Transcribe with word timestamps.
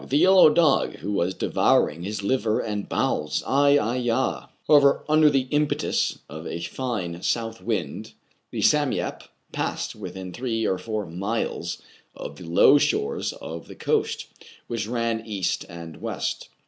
the 0.03 0.17
yellow 0.17 0.49
dog, 0.49 0.95
who 0.95 1.11
was 1.11 1.35
devouring 1.35 2.01
his 2.01 2.23
liver 2.23 2.59
and 2.59 2.89
bowels! 2.89 3.43
"Ai, 3.45 3.77
ai, 3.77 3.97
ya!" 3.97 4.47
However, 4.67 5.03
under 5.07 5.29
the 5.29 5.47
impetus 5.51 6.17
of 6.27 6.47
a 6.47 6.59
fine 6.59 7.21
south 7.21 7.61
wind, 7.61 8.13
the" 8.49 8.61
Sam 8.63 8.91
Yep" 8.93 9.21
passed 9.51 9.95
within 9.95 10.33
three 10.33 10.65
or 10.65 10.79
four 10.79 11.05
miles 11.05 11.83
of 12.15 12.37
the 12.37 12.45
low 12.45 12.79
shores 12.79 13.31
of 13.33 13.67
the 13.67 13.75
coast, 13.75 14.25
which 14.65 14.87
ran 14.87 15.21
east 15.23 15.67
and 15.69 15.97
west. 16.01 16.49